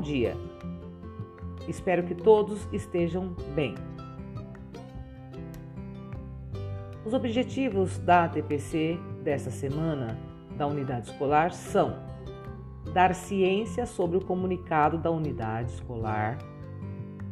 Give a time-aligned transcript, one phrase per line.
[0.00, 0.36] dia.
[1.66, 3.74] Espero que todos estejam bem.
[7.04, 10.18] Os objetivos da ATPC desta semana
[10.56, 11.96] da unidade escolar são
[12.92, 16.38] dar ciência sobre o comunicado da unidade escolar.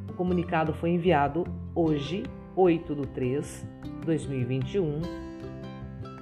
[0.09, 1.45] O comunicado foi enviado
[1.75, 2.25] hoje,
[2.57, 5.00] 8 de 3 de 2021,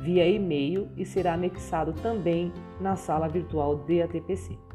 [0.00, 4.67] via e-mail e será anexado também na sala virtual de ATPC.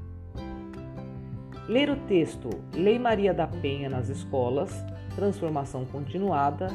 [1.67, 4.83] Ler o texto Lei Maria da Penha nas escolas,
[5.15, 6.67] transformação continuada,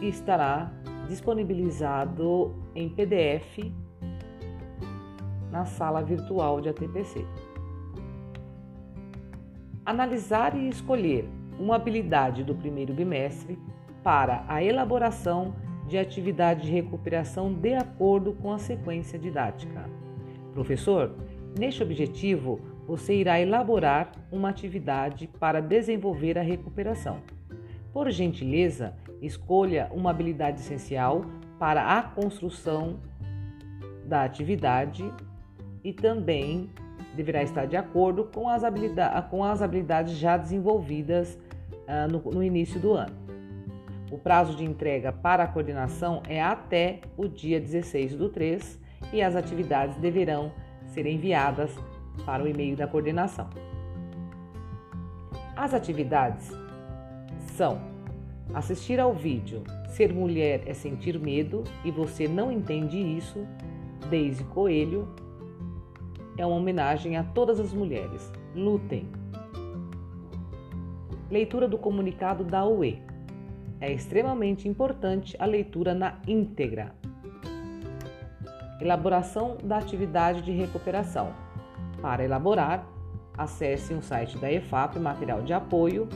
[0.00, 0.72] que estará
[1.06, 3.70] disponibilizado em PDF
[5.50, 7.26] na sala virtual de ATPC.
[9.84, 13.58] Analisar e escolher uma habilidade do primeiro bimestre
[14.02, 15.54] para a elaboração
[15.86, 19.84] de atividade de recuperação de acordo com a sequência didática.
[20.54, 21.14] Professor,
[21.58, 27.18] neste objetivo, você irá elaborar uma atividade para desenvolver a recuperação.
[27.92, 31.24] Por gentileza, escolha uma habilidade essencial
[31.58, 33.00] para a construção
[34.04, 35.10] da atividade
[35.82, 36.68] e também
[37.14, 41.38] deverá estar de acordo com as, habilidades, com as habilidades já desenvolvidas
[41.88, 43.14] uh, no, no início do ano.
[44.10, 48.78] O prazo de entrega para a coordenação é até o dia 16 do 3
[49.12, 50.52] e as atividades deverão
[50.86, 51.70] ser enviadas
[52.24, 53.48] para o e-mail da coordenação.
[55.56, 56.50] As atividades
[57.56, 57.80] são
[58.52, 59.62] assistir ao vídeo
[59.94, 63.46] Ser Mulher é Sentir Medo e Você Não Entende Isso,
[64.10, 65.08] Daisy Coelho,
[66.36, 68.32] é uma homenagem a todas as mulheres.
[68.56, 69.08] Lutem!
[71.30, 72.98] Leitura do comunicado da UE.
[73.80, 76.92] É extremamente importante a leitura na íntegra.
[78.80, 81.32] Elaboração da atividade de recuperação.
[82.04, 82.86] Para elaborar,
[83.32, 86.06] acesse o site da EFAP Material de Apoio,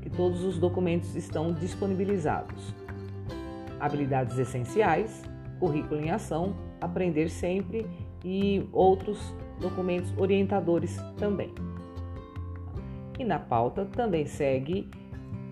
[0.00, 2.72] que todos os documentos estão disponibilizados.
[3.80, 5.24] Habilidades essenciais,
[5.58, 7.84] currículo em ação, aprender sempre
[8.24, 11.52] e outros documentos orientadores também.
[13.18, 14.88] E na pauta também segue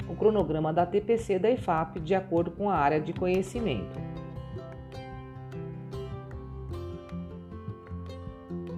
[0.09, 4.14] o cronograma da TPC da IFAP de acordo com a área de conhecimento.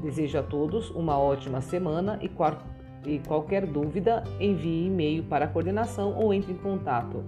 [0.06, 2.58] Desejo a todos uma ótima semana e, qual,
[3.04, 7.24] e qualquer dúvida envie e-mail para a coordenação ou entre em contato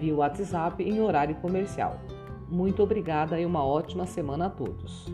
[0.00, 2.00] via WhatsApp em horário comercial.
[2.48, 5.06] Muito obrigada e uma ótima semana a todos.